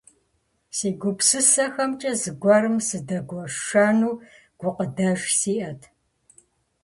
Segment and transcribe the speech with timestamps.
[0.75, 4.13] Си гупсысэхэмкӀэ зыгуэрым сыдэгуэшэну
[4.59, 5.81] гукъыдэж сиӀэт.